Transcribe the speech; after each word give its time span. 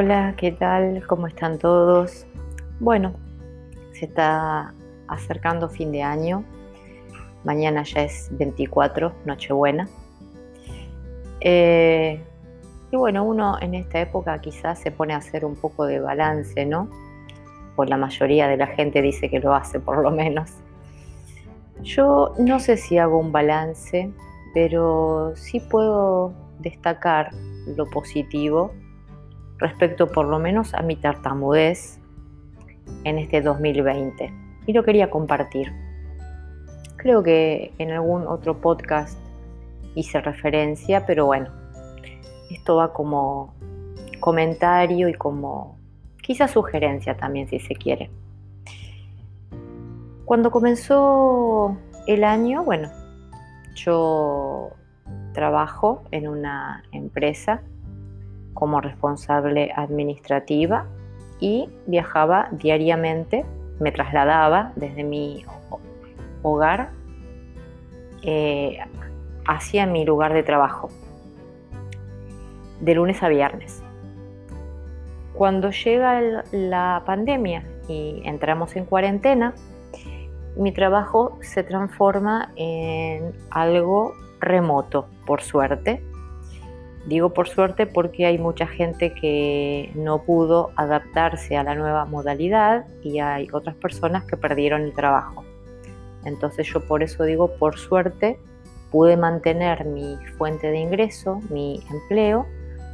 Hola, 0.00 0.34
¿qué 0.36 0.52
tal? 0.52 1.04
¿Cómo 1.08 1.26
están 1.26 1.58
todos? 1.58 2.24
Bueno, 2.78 3.14
se 3.90 4.04
está 4.04 4.72
acercando 5.08 5.68
fin 5.68 5.90
de 5.90 6.04
año. 6.04 6.44
Mañana 7.42 7.82
ya 7.82 8.04
es 8.04 8.28
24, 8.30 9.12
Nochebuena. 9.24 9.88
Eh, 11.40 12.22
y 12.92 12.96
bueno, 12.96 13.24
uno 13.24 13.56
en 13.60 13.74
esta 13.74 14.00
época 14.00 14.40
quizás 14.40 14.78
se 14.78 14.92
pone 14.92 15.14
a 15.14 15.16
hacer 15.16 15.44
un 15.44 15.56
poco 15.56 15.84
de 15.84 15.98
balance, 15.98 16.64
¿no? 16.64 16.88
O 17.74 17.84
la 17.84 17.96
mayoría 17.96 18.46
de 18.46 18.56
la 18.56 18.68
gente 18.68 19.02
dice 19.02 19.28
que 19.28 19.40
lo 19.40 19.52
hace 19.52 19.80
por 19.80 20.00
lo 20.00 20.12
menos. 20.12 20.52
Yo 21.82 22.34
no 22.38 22.60
sé 22.60 22.76
si 22.76 22.98
hago 22.98 23.18
un 23.18 23.32
balance, 23.32 24.12
pero 24.54 25.32
sí 25.34 25.58
puedo 25.58 26.32
destacar 26.60 27.32
lo 27.76 27.90
positivo 27.90 28.70
respecto 29.58 30.06
por 30.06 30.26
lo 30.26 30.38
menos 30.38 30.74
a 30.74 30.82
mi 30.82 30.96
tartamudez 30.96 31.98
en 33.04 33.18
este 33.18 33.42
2020 33.42 34.32
y 34.66 34.72
lo 34.72 34.84
quería 34.84 35.10
compartir. 35.10 35.72
Creo 36.96 37.22
que 37.22 37.72
en 37.78 37.90
algún 37.90 38.26
otro 38.26 38.60
podcast 38.60 39.18
hice 39.94 40.20
referencia, 40.20 41.06
pero 41.06 41.26
bueno, 41.26 41.48
esto 42.50 42.76
va 42.76 42.92
como 42.92 43.54
comentario 44.20 45.08
y 45.08 45.14
como 45.14 45.78
quizá 46.22 46.48
sugerencia 46.48 47.16
también 47.16 47.48
si 47.48 47.60
se 47.60 47.74
quiere. 47.74 48.10
Cuando 50.24 50.50
comenzó 50.50 51.76
el 52.06 52.24
año, 52.24 52.64
bueno, 52.64 52.90
yo 53.74 54.70
trabajo 55.32 56.02
en 56.10 56.28
una 56.28 56.82
empresa 56.92 57.62
como 58.54 58.80
responsable 58.80 59.72
administrativa 59.74 60.86
y 61.40 61.68
viajaba 61.86 62.48
diariamente, 62.52 63.44
me 63.78 63.92
trasladaba 63.92 64.72
desde 64.76 65.04
mi 65.04 65.44
hogar 66.42 66.90
eh, 68.22 68.78
hacia 69.46 69.86
mi 69.86 70.04
lugar 70.04 70.32
de 70.34 70.42
trabajo, 70.42 70.90
de 72.80 72.94
lunes 72.94 73.22
a 73.22 73.28
viernes. 73.28 73.82
Cuando 75.34 75.70
llega 75.70 76.42
la 76.50 77.02
pandemia 77.06 77.64
y 77.88 78.22
entramos 78.24 78.74
en 78.74 78.84
cuarentena, 78.84 79.54
mi 80.56 80.72
trabajo 80.72 81.38
se 81.40 81.62
transforma 81.62 82.52
en 82.56 83.32
algo 83.50 84.12
remoto, 84.40 85.06
por 85.24 85.42
suerte, 85.42 86.02
Digo 87.08 87.32
por 87.32 87.48
suerte 87.48 87.86
porque 87.86 88.26
hay 88.26 88.36
mucha 88.36 88.66
gente 88.66 89.14
que 89.14 89.90
no 89.94 90.24
pudo 90.24 90.72
adaptarse 90.76 91.56
a 91.56 91.64
la 91.64 91.74
nueva 91.74 92.04
modalidad 92.04 92.84
y 93.02 93.18
hay 93.20 93.48
otras 93.50 93.74
personas 93.76 94.24
que 94.24 94.36
perdieron 94.36 94.82
el 94.82 94.92
trabajo. 94.92 95.42
Entonces 96.26 96.66
yo 96.66 96.84
por 96.84 97.02
eso 97.02 97.24
digo 97.24 97.48
por 97.58 97.78
suerte 97.78 98.38
pude 98.90 99.16
mantener 99.16 99.86
mi 99.86 100.18
fuente 100.36 100.70
de 100.70 100.80
ingreso, 100.80 101.40
mi 101.48 101.82
empleo, 101.90 102.46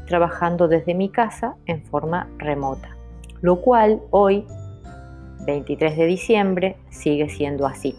trabajando 0.06 0.68
desde 0.68 0.94
mi 0.94 1.08
casa 1.08 1.56
en 1.66 1.82
forma 1.82 2.28
remota. 2.38 2.96
Lo 3.40 3.60
cual 3.62 4.00
hoy, 4.10 4.46
23 5.44 5.96
de 5.96 6.06
diciembre, 6.06 6.76
sigue 6.88 7.28
siendo 7.28 7.66
así. 7.66 7.96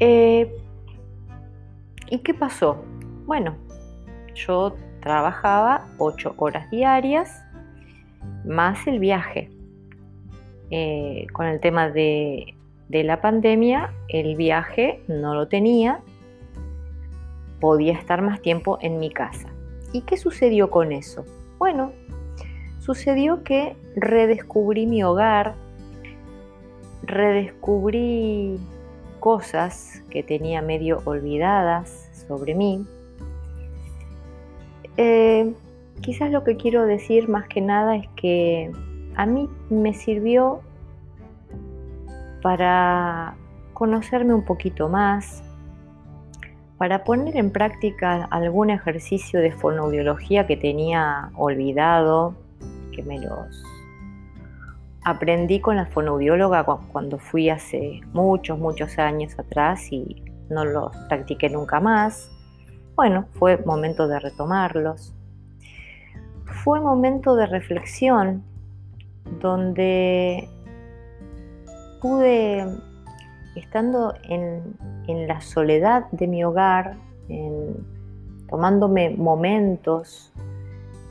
Eh, 0.00 0.54
¿Y 2.10 2.18
qué 2.18 2.34
pasó? 2.34 2.84
Bueno, 3.26 3.56
yo 4.34 4.76
trabajaba 5.00 5.86
ocho 5.98 6.34
horas 6.36 6.70
diarias 6.70 7.42
más 8.44 8.86
el 8.86 8.98
viaje. 8.98 9.50
Eh, 10.70 11.26
con 11.32 11.46
el 11.46 11.60
tema 11.60 11.88
de, 11.88 12.54
de 12.88 13.04
la 13.04 13.20
pandemia, 13.20 13.92
el 14.08 14.36
viaje 14.36 15.02
no 15.08 15.34
lo 15.34 15.48
tenía, 15.48 16.00
podía 17.60 17.94
estar 17.94 18.20
más 18.20 18.42
tiempo 18.42 18.78
en 18.82 18.98
mi 18.98 19.10
casa. 19.10 19.48
¿Y 19.92 20.02
qué 20.02 20.16
sucedió 20.16 20.70
con 20.70 20.92
eso? 20.92 21.24
Bueno, 21.58 21.92
sucedió 22.80 23.42
que 23.42 23.74
redescubrí 23.96 24.86
mi 24.86 25.02
hogar, 25.02 25.54
redescubrí 27.02 28.58
cosas 29.20 30.02
que 30.10 30.22
tenía 30.22 30.60
medio 30.60 31.00
olvidadas 31.06 32.10
sobre 32.28 32.54
mí, 32.54 32.86
eh, 34.96 35.52
quizás 36.00 36.30
lo 36.30 36.44
que 36.44 36.56
quiero 36.56 36.86
decir 36.86 37.28
más 37.28 37.48
que 37.48 37.60
nada 37.60 37.96
es 37.96 38.08
que 38.16 38.70
a 39.16 39.26
mí 39.26 39.48
me 39.70 39.94
sirvió 39.94 40.60
para 42.42 43.36
conocerme 43.72 44.34
un 44.34 44.44
poquito 44.44 44.88
más, 44.88 45.42
para 46.78 47.04
poner 47.04 47.36
en 47.36 47.50
práctica 47.50 48.24
algún 48.24 48.70
ejercicio 48.70 49.40
de 49.40 49.52
fonoaudiología 49.52 50.46
que 50.46 50.56
tenía 50.56 51.30
olvidado, 51.36 52.34
que 52.92 53.02
me 53.02 53.18
los 53.18 53.62
aprendí 55.04 55.60
con 55.60 55.76
la 55.76 55.86
fonoaudióloga 55.86 56.64
cuando 56.64 57.18
fui 57.18 57.50
hace 57.50 58.00
muchos, 58.12 58.58
muchos 58.58 58.98
años 58.98 59.38
atrás 59.38 59.92
y 59.92 60.22
no 60.48 60.64
los 60.64 60.96
practiqué 61.08 61.48
nunca 61.50 61.80
más. 61.80 62.30
Bueno, 62.96 63.26
fue 63.32 63.58
momento 63.58 64.06
de 64.06 64.20
retomarlos. 64.20 65.12
Fue 66.62 66.80
momento 66.80 67.34
de 67.34 67.46
reflexión 67.46 68.44
donde 69.40 70.48
pude, 72.00 72.66
estando 73.56 74.14
en, 74.28 74.76
la 75.26 75.40
soledad 75.40 76.06
de 76.12 76.26
mi 76.26 76.44
hogar, 76.44 76.96
tomándome 78.48 79.10
momentos 79.10 80.32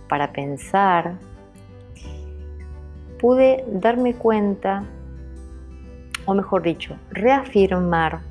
para 0.08 0.32
pensar, 0.32 1.18
pude 3.20 3.66
darme 3.68 4.16
cuenta, 4.16 4.84
o 6.26 6.34
mejor 6.34 6.64
dicho, 6.64 6.96
reafirmar 7.12 8.22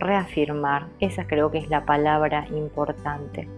reafirmar, 0.00 0.88
esa 0.98 1.26
creo 1.26 1.50
que 1.50 1.58
es 1.58 1.68
la 1.68 1.84
palabra 1.84 2.46
importante, 2.48 3.48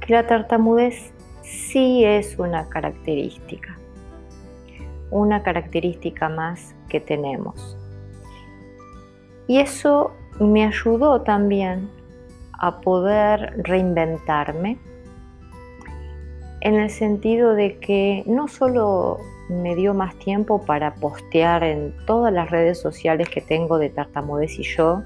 que 0.00 0.12
la 0.12 0.26
tartamudez 0.26 1.12
sí 1.42 2.04
es 2.04 2.38
una 2.38 2.68
característica, 2.68 3.78
una 5.10 5.42
característica 5.42 6.28
más 6.28 6.74
que 6.88 7.00
tenemos. 7.00 7.78
Y 9.46 9.58
eso 9.58 10.12
me 10.40 10.64
ayudó 10.64 11.20
también 11.20 11.90
a 12.58 12.80
poder 12.80 13.54
reinventarme 13.62 14.78
en 16.62 16.76
el 16.76 16.88
sentido 16.88 17.54
de 17.54 17.78
que 17.78 18.24
no 18.26 18.48
solo 18.48 19.18
me 19.48 19.74
dio 19.74 19.92
más 19.92 20.16
tiempo 20.16 20.64
para 20.64 20.94
postear 20.94 21.62
en 21.62 21.94
todas 22.06 22.32
las 22.32 22.50
redes 22.50 22.80
sociales 22.80 23.28
que 23.28 23.42
tengo 23.42 23.78
de 23.78 23.90
Tartamudez 23.90 24.58
y 24.58 24.62
yo, 24.62 25.02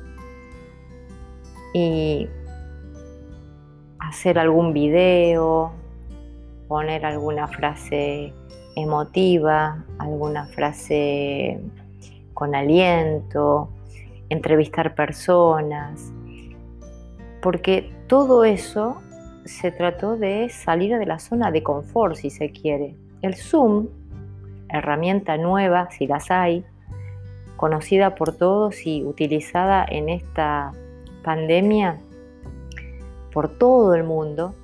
y 1.72 2.28
hacer 3.98 4.38
algún 4.38 4.72
video, 4.72 5.72
poner 6.68 7.04
alguna 7.04 7.46
frase 7.48 8.32
emotiva, 8.76 9.84
alguna 9.98 10.46
frase 10.46 11.60
con 12.34 12.54
aliento, 12.54 13.70
entrevistar 14.28 14.94
personas, 14.94 16.12
porque 17.42 17.90
todo 18.06 18.44
eso 18.44 18.98
se 19.44 19.72
trató 19.72 20.16
de 20.16 20.48
salir 20.50 20.96
de 20.98 21.06
la 21.06 21.18
zona 21.18 21.50
de 21.50 21.62
confort, 21.62 22.16
si 22.16 22.30
se 22.30 22.50
quiere. 22.52 22.94
El 23.22 23.34
Zoom, 23.34 23.88
herramienta 24.68 25.36
nueva, 25.38 25.90
si 25.90 26.06
las 26.06 26.30
hay, 26.30 26.64
conocida 27.56 28.14
por 28.14 28.36
todos 28.36 28.86
y 28.86 29.02
utilizada 29.02 29.84
en 29.88 30.08
esta 30.08 30.72
pandemia 31.28 32.00
por 33.34 33.50
todo 33.58 33.94
el 33.94 34.02
mundo, 34.02 34.54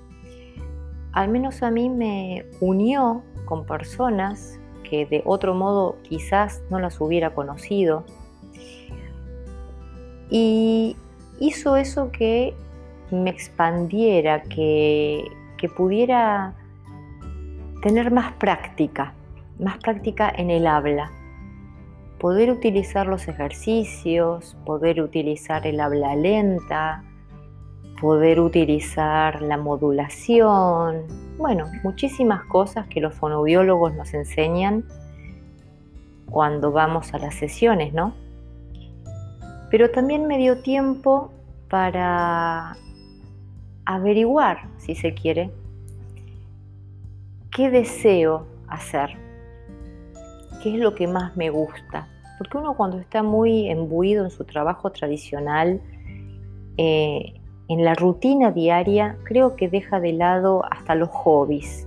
al 1.12 1.28
menos 1.28 1.62
a 1.62 1.70
mí 1.70 1.90
me 1.90 2.46
unió 2.58 3.22
con 3.44 3.66
personas 3.66 4.58
que 4.82 5.04
de 5.04 5.20
otro 5.26 5.52
modo 5.52 5.98
quizás 6.04 6.62
no 6.70 6.78
las 6.78 7.02
hubiera 7.02 7.34
conocido. 7.34 8.06
Y 10.30 10.96
hizo 11.38 11.76
eso 11.76 12.10
que 12.10 12.54
me 13.10 13.28
expandiera, 13.28 14.42
que, 14.44 15.22
que 15.58 15.68
pudiera 15.68 16.54
tener 17.82 18.10
más 18.10 18.32
práctica, 18.36 19.12
más 19.58 19.76
práctica 19.76 20.32
en 20.34 20.48
el 20.48 20.66
habla 20.66 21.10
poder 22.24 22.50
utilizar 22.50 23.06
los 23.06 23.28
ejercicios, 23.28 24.56
poder 24.64 25.02
utilizar 25.02 25.66
el 25.66 25.78
habla 25.78 26.16
lenta, 26.16 27.04
poder 28.00 28.40
utilizar 28.40 29.42
la 29.42 29.58
modulación, 29.58 31.02
bueno, 31.36 31.70
muchísimas 31.82 32.42
cosas 32.44 32.86
que 32.86 33.02
los 33.02 33.12
fonoaudiólogos 33.12 33.94
nos 33.94 34.14
enseñan 34.14 34.86
cuando 36.24 36.72
vamos 36.72 37.12
a 37.12 37.18
las 37.18 37.34
sesiones, 37.34 37.92
¿no? 37.92 38.14
Pero 39.70 39.90
también 39.90 40.26
me 40.26 40.38
dio 40.38 40.62
tiempo 40.62 41.30
para 41.68 42.74
averiguar, 43.84 44.70
si 44.78 44.94
se 44.94 45.12
quiere, 45.12 45.50
qué 47.54 47.68
deseo 47.68 48.46
hacer, 48.66 49.10
qué 50.62 50.72
es 50.72 50.80
lo 50.80 50.94
que 50.94 51.06
más 51.06 51.36
me 51.36 51.50
gusta. 51.50 52.08
Porque 52.38 52.58
uno 52.58 52.74
cuando 52.74 52.98
está 52.98 53.22
muy 53.22 53.68
embuido 53.68 54.24
en 54.24 54.30
su 54.30 54.44
trabajo 54.44 54.90
tradicional, 54.90 55.80
eh, 56.76 57.34
en 57.68 57.84
la 57.84 57.94
rutina 57.94 58.50
diaria, 58.50 59.16
creo 59.24 59.56
que 59.56 59.68
deja 59.68 60.00
de 60.00 60.12
lado 60.12 60.64
hasta 60.70 60.94
los 60.94 61.08
hobbies. 61.08 61.86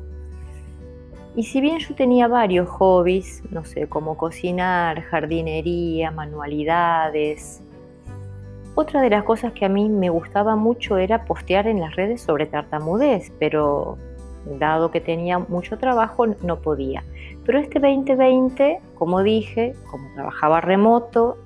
Y 1.36 1.44
si 1.44 1.62
bien 1.62 1.78
yo 1.78 1.94
tenía 1.94 2.28
varios 2.28 2.68
hobbies, 2.68 3.44
no 3.52 3.64
sé, 3.64 3.88
como 3.88 4.18
cocinar, 4.18 5.02
jardinería, 5.04 6.10
manualidades, 6.10 7.62
otra 8.80 9.02
de 9.02 9.10
las 9.10 9.24
cosas 9.24 9.54
que 9.54 9.66
a 9.66 9.70
mí 9.70 9.90
me 9.90 10.12
gustaba 10.12 10.56
mucho 10.56 10.98
era 10.98 11.26
postear 11.26 11.68
en 11.68 11.80
las 11.80 11.96
redes 11.96 12.22
sobre 12.22 12.46
tartamudez, 12.46 13.34
pero 13.40 13.98
dado 14.60 14.92
que 14.92 15.02
tenía 15.02 15.40
mucho 15.40 15.78
trabajo 15.78 16.26
no 16.28 16.60
podía. 16.60 17.04
Pero 17.46 17.60
este 17.60 17.80
2020, 17.80 18.82
como 18.96 19.24
dije, 19.24 19.74
como 19.90 20.14
trabajaba 20.14 20.62
remoto, 20.62 21.38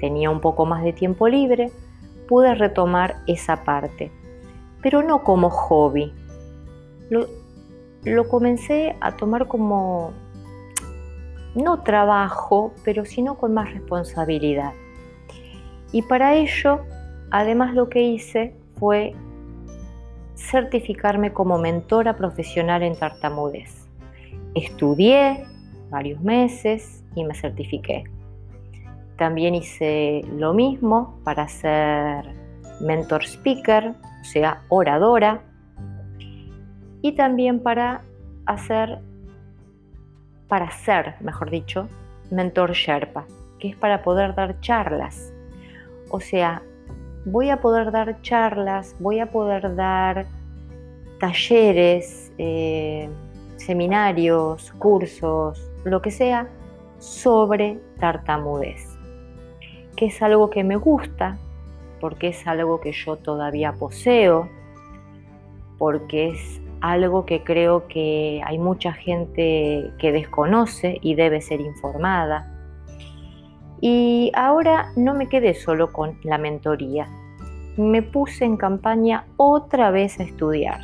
tenía 0.00 0.30
un 0.30 0.40
poco 0.40 0.66
más 0.66 0.82
de 0.82 0.92
tiempo 0.92 1.28
libre, 1.28 1.70
pude 2.28 2.54
retomar 2.54 3.16
esa 3.26 3.64
parte, 3.64 4.10
pero 4.82 5.02
no 5.02 5.22
como 5.22 5.50
hobby. 5.50 6.12
Lo, 7.10 7.26
lo 8.04 8.28
comencé 8.28 8.96
a 9.00 9.16
tomar 9.16 9.48
como, 9.48 10.12
no 11.54 11.82
trabajo, 11.82 12.72
pero 12.84 13.04
sino 13.04 13.36
con 13.36 13.54
más 13.54 13.72
responsabilidad. 13.72 14.72
Y 15.92 16.02
para 16.02 16.34
ello, 16.34 16.80
además 17.30 17.74
lo 17.74 17.88
que 17.88 18.02
hice 18.02 18.54
fue 18.78 19.14
certificarme 20.50 21.32
como 21.32 21.58
mentora 21.58 22.16
profesional 22.16 22.82
en 22.82 22.96
tartamudez. 22.96 23.88
Estudié 24.54 25.44
varios 25.90 26.20
meses 26.20 27.04
y 27.14 27.24
me 27.24 27.34
certifiqué. 27.34 28.04
También 29.16 29.54
hice 29.54 30.22
lo 30.36 30.54
mismo 30.54 31.18
para 31.24 31.48
ser 31.48 32.24
mentor 32.80 33.24
speaker, 33.24 33.94
o 34.20 34.24
sea, 34.24 34.62
oradora, 34.68 35.42
y 37.00 37.12
también 37.12 37.60
para 37.60 38.02
hacer, 38.46 38.98
para 40.48 40.70
ser, 40.70 41.14
mejor 41.20 41.50
dicho, 41.50 41.88
mentor 42.30 42.72
Sherpa, 42.72 43.26
que 43.58 43.68
es 43.68 43.76
para 43.76 44.02
poder 44.02 44.34
dar 44.34 44.58
charlas. 44.60 45.32
O 46.10 46.18
sea, 46.20 46.62
voy 47.24 47.50
a 47.50 47.60
poder 47.60 47.90
dar 47.90 48.20
charlas, 48.22 48.94
voy 48.98 49.20
a 49.20 49.30
poder 49.30 49.74
dar 49.74 50.26
talleres, 51.20 52.32
eh, 52.38 53.08
seminarios, 53.56 54.72
cursos, 54.78 55.70
lo 55.84 56.02
que 56.02 56.10
sea, 56.10 56.48
sobre 56.98 57.78
tartamudez 57.98 58.94
que 59.94 60.06
es 60.06 60.22
algo 60.22 60.50
que 60.50 60.64
me 60.64 60.76
gusta, 60.76 61.38
porque 62.00 62.28
es 62.28 62.46
algo 62.46 62.80
que 62.80 62.92
yo 62.92 63.16
todavía 63.16 63.72
poseo, 63.72 64.48
porque 65.78 66.30
es 66.30 66.60
algo 66.80 67.24
que 67.24 67.42
creo 67.42 67.86
que 67.88 68.42
hay 68.44 68.58
mucha 68.58 68.92
gente 68.92 69.92
que 69.98 70.12
desconoce 70.12 70.98
y 71.00 71.14
debe 71.14 71.40
ser 71.40 71.60
informada. 71.60 72.50
Y 73.86 74.32
ahora 74.34 74.92
no 74.96 75.12
me 75.12 75.28
quedé 75.28 75.52
solo 75.52 75.92
con 75.92 76.18
la 76.22 76.38
mentoría, 76.38 77.06
me 77.76 78.00
puse 78.00 78.46
en 78.46 78.56
campaña 78.56 79.26
otra 79.36 79.90
vez 79.90 80.18
a 80.18 80.22
estudiar. 80.22 80.80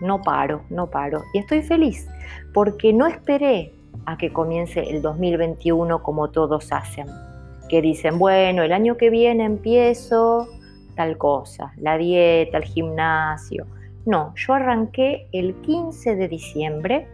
No 0.00 0.22
paro, 0.22 0.62
no 0.68 0.88
paro. 0.88 1.22
Y 1.34 1.38
estoy 1.38 1.62
feliz 1.62 2.08
porque 2.52 2.92
no 2.92 3.06
esperé 3.06 3.72
a 4.06 4.18
que 4.18 4.32
comience 4.32 4.80
el 4.80 5.02
2021 5.02 6.02
como 6.02 6.30
todos 6.30 6.72
hacen 6.72 7.06
que 7.68 7.80
dicen, 7.80 8.18
bueno, 8.18 8.64
el 8.64 8.72
año 8.72 8.96
que 8.96 9.08
viene 9.08 9.44
empiezo 9.44 10.48
tal 10.96 11.18
cosa, 11.18 11.72
la 11.76 11.96
dieta, 11.96 12.58
el 12.58 12.64
gimnasio. 12.64 13.68
No, 14.04 14.34
yo 14.34 14.54
arranqué 14.54 15.28
el 15.30 15.54
15 15.60 16.16
de 16.16 16.26
diciembre 16.26 17.06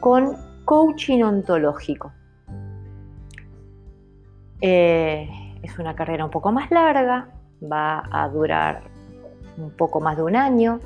con 0.00 0.36
coaching 0.66 1.22
ontológico. 1.22 2.12
Eh, 4.68 5.30
es 5.62 5.78
una 5.78 5.94
carrera 5.94 6.24
un 6.24 6.32
poco 6.32 6.50
más 6.50 6.72
larga, 6.72 7.28
va 7.62 8.02
a 8.10 8.28
durar 8.28 8.82
un 9.56 9.70
poco 9.70 10.00
más 10.00 10.16
de 10.16 10.24
un 10.24 10.34
año, 10.34 10.80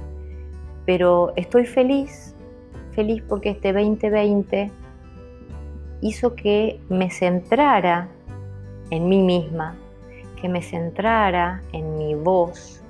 pero 0.84 1.32
estoy 1.34 1.64
feliz, 1.64 2.36
feliz 2.92 3.22
porque 3.26 3.48
este 3.48 3.72
2020 3.72 4.70
hizo 6.02 6.34
que 6.34 6.78
me 6.90 7.10
centrara 7.10 8.08
en 8.90 9.08
mí 9.08 9.22
misma, 9.22 9.76
que 10.38 10.50
me 10.50 10.60
centrara 10.60 11.62
en 11.72 11.96
mi 11.96 12.14
voz, 12.14 12.82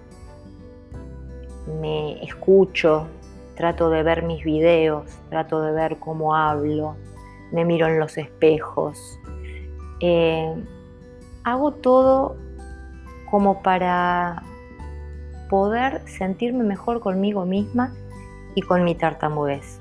me 1.80 2.20
escucho, 2.24 3.06
trato 3.54 3.90
de 3.90 4.02
ver 4.02 4.24
mis 4.24 4.42
videos, 4.42 5.04
trato 5.28 5.62
de 5.62 5.70
ver 5.70 5.98
cómo 6.00 6.34
hablo, 6.34 6.96
me 7.52 7.64
miro 7.64 7.86
en 7.86 8.00
los 8.00 8.18
espejos. 8.18 9.20
Eh, 10.00 10.52
hago 11.44 11.72
todo 11.72 12.36
como 13.30 13.62
para 13.62 14.42
poder 15.48 16.02
sentirme 16.06 16.64
mejor 16.64 17.00
conmigo 17.00 17.44
misma 17.44 17.92
y 18.54 18.62
con 18.62 18.84
mi 18.84 18.94
tartamudez. 18.94 19.80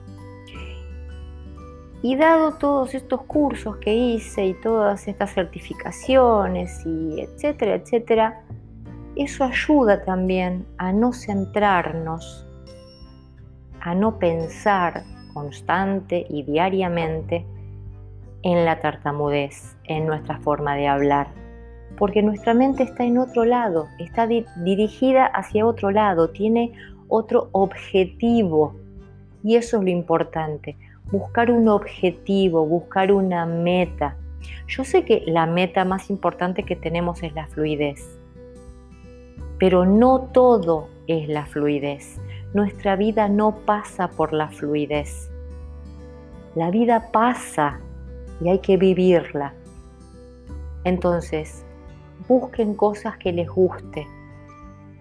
Y 2.02 2.16
dado 2.16 2.54
todos 2.54 2.94
estos 2.94 3.24
cursos 3.24 3.78
que 3.78 3.94
hice 3.94 4.46
y 4.46 4.54
todas 4.54 5.08
estas 5.08 5.34
certificaciones 5.34 6.86
y 6.86 7.22
etcétera, 7.22 7.76
etcétera, 7.76 8.42
eso 9.16 9.44
ayuda 9.44 10.04
también 10.04 10.66
a 10.78 10.94
no 10.94 11.12
centrarnos, 11.12 12.48
a 13.82 13.94
no 13.94 14.18
pensar 14.18 15.04
constante 15.34 16.26
y 16.30 16.44
diariamente 16.44 17.46
en 18.44 18.64
la 18.64 18.80
tartamudez, 18.80 19.76
en 19.84 20.08
nuestra 20.08 20.40
forma 20.40 20.76
de 20.76 20.88
hablar, 20.88 21.28
porque 21.98 22.22
nuestra 22.22 22.54
mente 22.54 22.84
está 22.84 23.04
en 23.04 23.18
otro 23.18 23.46
lado, 23.46 23.88
está 24.00 24.28
dirigida 24.28 25.26
hacia 25.26 25.66
otro 25.66 25.92
lado, 25.92 26.30
tiene 26.30 26.72
otro 27.08 27.50
objetivo 27.52 28.76
y 29.44 29.56
eso 29.56 29.78
es 29.78 29.84
lo 29.84 29.90
importante 29.90 30.78
buscar 31.12 31.52
un 31.52 31.68
objetivo, 31.68 32.66
buscar 32.66 33.12
una 33.12 33.46
meta. 33.46 34.16
Yo 34.68 34.84
sé 34.84 35.04
que 35.04 35.24
la 35.26 35.46
meta 35.46 35.86
más 35.86 36.10
importante 36.10 36.64
que 36.64 36.76
tenemos 36.76 37.24
es 37.24 37.34
la 37.34 37.48
fluidez, 37.48 38.20
pero 39.60 39.86
no 39.86 40.30
todo 40.34 40.88
es 41.08 41.28
la 41.28 41.46
fluidez. 41.46 42.20
Nuestra 42.54 42.96
vida 42.96 43.28
no 43.28 43.58
pasa 43.66 44.10
por 44.10 44.34
la 44.34 44.50
fluidez. 44.50 45.30
La 46.56 46.72
vida 46.72 47.12
pasa 47.12 47.80
y 48.42 48.50
hay 48.50 48.60
que 48.60 48.78
vivirla. 48.78 49.54
Entonces, 50.84 51.66
busquen 52.30 52.76
cosas 52.76 53.18
que 53.18 53.34
les 53.34 53.50
guste, 53.50 54.08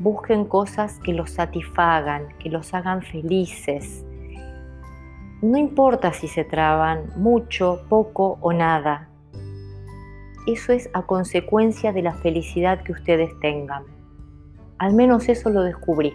busquen 0.00 0.46
cosas 0.46 0.98
que 1.00 1.12
los 1.12 1.30
satisfagan, 1.30 2.28
que 2.38 2.48
los 2.48 2.74
hagan 2.74 3.02
felices, 3.02 4.04
no 5.40 5.56
importa 5.56 6.12
si 6.12 6.26
se 6.26 6.42
traban 6.42 7.12
mucho, 7.14 7.84
poco 7.88 8.38
o 8.40 8.52
nada. 8.52 9.08
Eso 10.48 10.72
es 10.72 10.90
a 10.94 11.02
consecuencia 11.02 11.92
de 11.92 12.02
la 12.02 12.14
felicidad 12.14 12.82
que 12.82 12.90
ustedes 12.90 13.30
tengan. 13.40 13.84
Al 14.78 14.94
menos 14.94 15.28
eso 15.28 15.50
lo 15.50 15.62
descubrí 15.62 16.12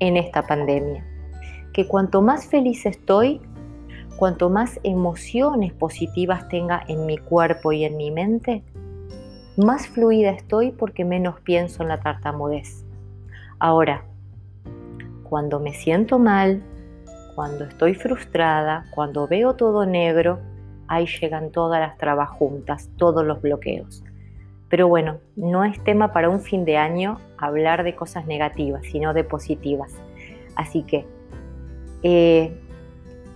en 0.00 0.16
esta 0.16 0.42
pandemia. 0.42 1.06
Que 1.72 1.86
cuanto 1.86 2.22
más 2.22 2.46
feliz 2.46 2.86
estoy, 2.86 3.40
cuanto 4.16 4.50
más 4.50 4.80
emociones 4.82 5.72
positivas 5.72 6.48
tenga 6.48 6.82
en 6.88 7.06
mi 7.06 7.18
cuerpo 7.18 7.70
y 7.70 7.84
en 7.84 7.96
mi 7.96 8.10
mente, 8.10 8.64
más 9.56 9.88
fluida 9.88 10.30
estoy 10.30 10.72
porque 10.72 11.04
menos 11.04 11.40
pienso 11.40 11.82
en 11.82 11.88
la 11.88 12.00
tartamudez. 12.00 12.84
Ahora, 13.58 14.04
cuando 15.24 15.60
me 15.60 15.74
siento 15.74 16.18
mal, 16.18 16.62
cuando 17.34 17.64
estoy 17.64 17.94
frustrada, 17.94 18.86
cuando 18.94 19.26
veo 19.26 19.54
todo 19.54 19.86
negro, 19.86 20.40
ahí 20.88 21.06
llegan 21.06 21.50
todas 21.50 21.80
las 21.80 21.96
trabas 21.98 22.30
juntas, 22.30 22.90
todos 22.96 23.24
los 23.24 23.40
bloqueos. 23.40 24.02
Pero 24.68 24.88
bueno, 24.88 25.18
no 25.36 25.64
es 25.64 25.82
tema 25.82 26.12
para 26.12 26.28
un 26.28 26.40
fin 26.40 26.64
de 26.64 26.76
año 26.76 27.18
hablar 27.38 27.82
de 27.82 27.96
cosas 27.96 28.26
negativas, 28.26 28.82
sino 28.84 29.14
de 29.14 29.24
positivas. 29.24 29.92
Así 30.56 30.82
que 30.82 31.06
eh, 32.02 32.56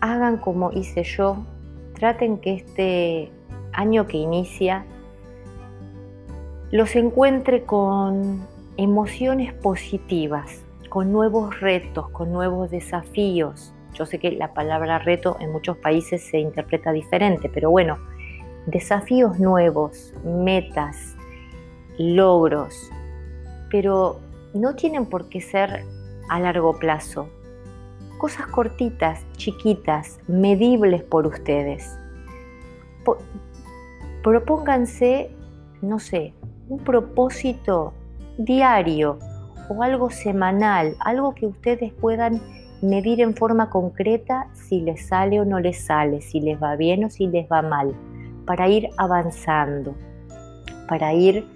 hagan 0.01 0.39
como 0.39 0.71
hice 0.73 1.03
yo, 1.03 1.45
traten 1.95 2.39
que 2.39 2.55
este 2.55 3.31
año 3.73 4.07
que 4.07 4.17
inicia 4.17 4.85
los 6.75 6.97
encuentre 6.97 7.63
con 7.63 8.45
emociones 8.77 9.53
positivas, 9.53 10.65
con 10.89 11.13
nuevos 11.13 11.61
retos, 11.61 12.11
con 12.11 12.33
nuevos 12.33 12.69
desafíos. 12.69 13.73
Yo 13.93 14.07
sé 14.07 14.19
que 14.19 14.33
la 14.33 14.55
palabra 14.55 14.99
reto 14.99 15.37
en 15.39 15.53
muchos 15.53 15.77
países 15.77 16.25
se 16.25 16.39
interpreta 16.39 16.91
diferente, 16.91 17.49
pero 17.49 17.71
bueno, 17.71 17.97
desafíos 18.67 19.39
nuevos, 19.39 20.13
metas, 20.25 21.15
logros, 21.97 22.91
pero 23.71 24.19
no 24.53 24.75
tienen 24.75 25.07
por 25.07 25.29
qué 25.29 25.41
ser 25.41 25.85
a 26.29 26.41
largo 26.41 26.77
plazo. 26.81 27.29
Cosas 28.19 28.49
cortitas, 28.49 29.25
chiquitas, 29.37 30.19
medibles 30.27 31.05
por 31.05 31.29
ustedes. 31.29 31.97
propónganse, 34.25 35.31
no 35.81 36.01
sé, 36.01 36.35
un 36.69 36.79
propósito 36.79 37.93
diario 38.39 39.19
o 39.69 39.83
algo 39.83 40.11
semanal, 40.11 40.97
algo 41.01 41.35
que 41.35 41.47
ustedes 41.47 41.93
puedan 41.93 42.41
medir 42.83 43.21
en 43.21 43.35
forma 43.35 43.71
concreta 43.71 44.49
si 44.53 44.81
les 44.81 45.07
sale 45.07 45.41
o 45.41 45.45
no 45.45 45.59
les 45.61 45.85
sale, 45.85 46.21
si 46.21 46.41
les 46.41 46.63
va 46.63 46.77
bien 46.77 47.05
o 47.05 47.11
si 47.11 47.27
les 47.27 47.47
va 47.51 47.63
mal, 47.63 47.95
para 48.47 48.69
ir 48.69 48.91
avanzando, 48.99 49.95
para 50.89 51.15
ir 51.15 51.47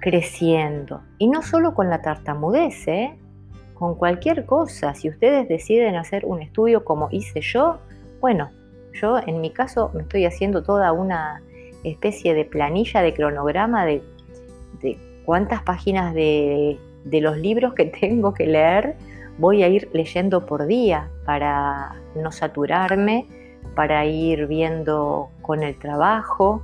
creciendo. 0.00 1.00
Y 1.18 1.28
no 1.28 1.42
solo 1.42 1.74
con 1.74 1.88
la 1.88 2.02
tartamudez, 2.02 2.86
¿eh? 2.88 3.18
con 3.74 3.94
cualquier 3.94 4.44
cosa. 4.44 4.94
Si 4.94 5.08
ustedes 5.08 5.48
deciden 5.48 5.96
hacer 5.96 6.24
un 6.26 6.42
estudio 6.42 6.84
como 6.84 7.08
hice 7.10 7.40
yo, 7.40 7.78
bueno, 8.20 8.50
yo 8.92 9.18
en 9.18 9.40
mi 9.40 9.50
caso 9.50 9.90
me 9.94 10.02
estoy 10.02 10.26
haciendo 10.26 10.62
toda 10.62 10.92
una 10.92 11.42
especie 11.82 12.34
de 12.34 12.44
planilla, 12.44 13.02
de 13.02 13.14
cronograma 13.14 13.84
cuántas 15.24 15.62
páginas 15.62 16.14
de, 16.14 16.78
de 17.04 17.20
los 17.20 17.36
libros 17.36 17.74
que 17.74 17.84
tengo 18.00 18.34
que 18.34 18.46
leer 18.46 18.96
voy 19.38 19.62
a 19.62 19.68
ir 19.68 19.88
leyendo 19.92 20.46
por 20.46 20.66
día 20.66 21.10
para 21.24 21.96
no 22.14 22.30
saturarme, 22.30 23.26
para 23.74 24.06
ir 24.06 24.46
viendo 24.46 25.30
con 25.42 25.62
el 25.62 25.76
trabajo, 25.78 26.62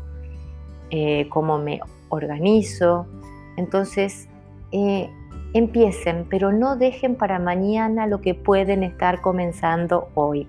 eh, 0.90 1.28
cómo 1.28 1.58
me 1.58 1.80
organizo, 2.08 3.06
entonces, 3.56 4.28
eh, 4.72 5.10
empiecen, 5.52 6.26
pero 6.30 6.52
no 6.52 6.76
dejen 6.76 7.16
para 7.16 7.38
mañana 7.38 8.06
lo 8.06 8.20
que 8.20 8.34
pueden 8.34 8.84
estar 8.84 9.20
comenzando 9.20 10.08
hoy. 10.14 10.46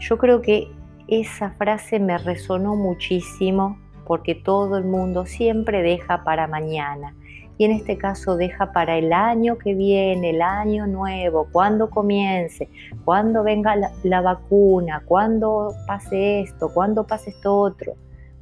Yo 0.00 0.18
creo 0.18 0.42
que 0.42 0.68
esa 1.08 1.50
frase 1.50 1.98
me 1.98 2.18
resonó 2.18 2.76
muchísimo 2.76 3.78
porque 4.06 4.34
todo 4.34 4.76
el 4.76 4.84
mundo 4.84 5.26
siempre 5.26 5.82
deja 5.82 6.24
para 6.24 6.46
mañana. 6.46 7.14
Y 7.56 7.64
en 7.64 7.70
este 7.70 7.96
caso 7.96 8.36
deja 8.36 8.72
para 8.72 8.96
el 8.96 9.12
año 9.12 9.58
que 9.58 9.74
viene, 9.74 10.30
el 10.30 10.42
año 10.42 10.86
nuevo, 10.86 11.46
cuando 11.52 11.88
comience, 11.88 12.68
cuando 13.04 13.44
venga 13.44 13.76
la, 13.76 13.92
la 14.02 14.20
vacuna, 14.20 15.02
cuando 15.06 15.72
pase 15.86 16.40
esto, 16.40 16.72
cuando 16.74 17.06
pase 17.06 17.30
esto 17.30 17.56
otro. 17.56 17.94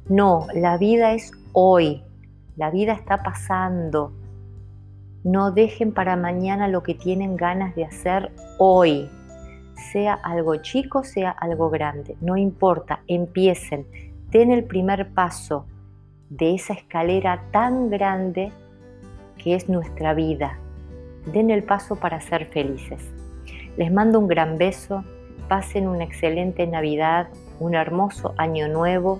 No, 0.09 0.47
la 0.53 0.77
vida 0.77 1.13
es 1.13 1.31
hoy, 1.53 2.03
la 2.55 2.71
vida 2.71 2.93
está 2.93 3.21
pasando. 3.21 4.11
No 5.23 5.51
dejen 5.51 5.93
para 5.93 6.15
mañana 6.15 6.67
lo 6.67 6.83
que 6.83 6.95
tienen 6.95 7.37
ganas 7.37 7.75
de 7.75 7.85
hacer 7.85 8.31
hoy. 8.57 9.09
Sea 9.91 10.13
algo 10.15 10.55
chico, 10.57 11.03
sea 11.03 11.31
algo 11.31 11.69
grande. 11.69 12.17
No 12.19 12.35
importa, 12.35 13.01
empiecen. 13.07 13.85
Den 14.33 14.51
el 14.51 14.63
primer 14.63 15.09
paso 15.13 15.67
de 16.31 16.55
esa 16.55 16.73
escalera 16.73 17.43
tan 17.51 17.91
grande 17.91 18.51
que 19.37 19.53
es 19.53 19.69
nuestra 19.69 20.15
vida. 20.15 20.57
Den 21.31 21.51
el 21.51 21.63
paso 21.63 21.97
para 21.97 22.19
ser 22.19 22.47
felices. 22.47 22.99
Les 23.77 23.91
mando 23.91 24.17
un 24.19 24.27
gran 24.27 24.57
beso. 24.57 25.03
Pasen 25.47 25.87
una 25.87 26.03
excelente 26.03 26.65
Navidad, 26.65 27.27
un 27.59 27.75
hermoso 27.75 28.33
año 28.37 28.67
nuevo 28.67 29.19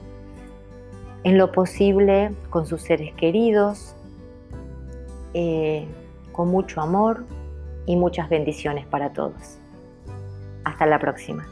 en 1.24 1.38
lo 1.38 1.52
posible 1.52 2.32
con 2.50 2.66
sus 2.66 2.82
seres 2.82 3.14
queridos, 3.14 3.96
eh, 5.36 5.86
con 6.32 6.50
mucho 6.50 6.82
amor 6.82 7.24
y 7.86 7.96
muchas 7.98 8.30
bendiciones 8.30 8.88
para 8.88 9.14
todos. 9.14 9.60
Hasta 10.64 10.88
la 10.88 10.98
próxima. 10.98 11.48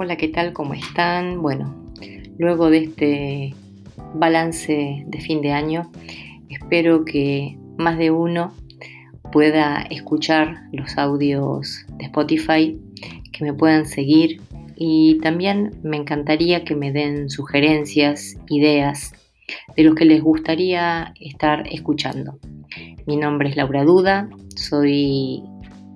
Hola, 0.00 0.14
¿qué 0.14 0.28
tal? 0.28 0.52
¿Cómo 0.52 0.74
están? 0.74 1.42
Bueno, 1.42 1.74
luego 2.38 2.70
de 2.70 2.84
este 2.84 3.54
balance 4.14 5.02
de 5.04 5.20
fin 5.20 5.42
de 5.42 5.50
año, 5.50 5.90
espero 6.48 7.04
que 7.04 7.58
más 7.78 7.98
de 7.98 8.12
uno 8.12 8.54
pueda 9.32 9.82
escuchar 9.90 10.68
los 10.70 10.96
audios 10.98 11.84
de 11.96 12.04
Spotify, 12.04 12.78
que 13.32 13.44
me 13.44 13.52
puedan 13.52 13.86
seguir 13.86 14.40
y 14.76 15.18
también 15.18 15.80
me 15.82 15.96
encantaría 15.96 16.62
que 16.62 16.76
me 16.76 16.92
den 16.92 17.28
sugerencias, 17.28 18.36
ideas 18.48 19.14
de 19.76 19.82
los 19.82 19.96
que 19.96 20.04
les 20.04 20.22
gustaría 20.22 21.12
estar 21.18 21.66
escuchando. 21.66 22.38
Mi 23.08 23.16
nombre 23.16 23.48
es 23.48 23.56
Laura 23.56 23.82
Duda, 23.82 24.30
soy 24.54 25.42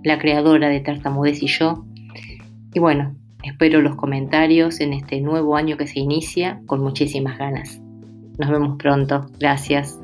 la 0.02 0.18
creadora 0.18 0.68
de 0.71 0.80
Tartamudez 0.80 1.40
y 1.40 1.47
yo. 1.47 1.85
Y 2.75 2.80
bueno, 2.80 3.14
espero 3.42 3.80
los 3.80 3.96
comentarios 3.96 4.80
en 4.80 4.92
este 4.92 5.20
nuevo 5.20 5.56
año 5.56 5.76
que 5.76 5.87
se 5.87 6.00
inicia 6.00 6.61
con 6.66 6.80
muchísimas 6.80 7.38
ganas. 7.38 7.80
Nos 8.38 8.50
vemos 8.50 8.76
pronto. 8.78 9.26
Gracias. 9.38 9.99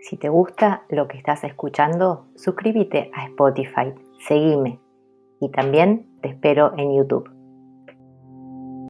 Si 0.00 0.16
te 0.16 0.28
gusta 0.28 0.82
lo 0.88 1.06
que 1.06 1.18
estás 1.18 1.44
escuchando, 1.44 2.26
suscríbete 2.34 3.10
a 3.14 3.26
Spotify, 3.26 3.94
seguime 4.26 4.80
y 5.40 5.50
también 5.50 6.06
te 6.20 6.30
espero 6.30 6.72
en 6.76 6.96
YouTube. 6.96 7.29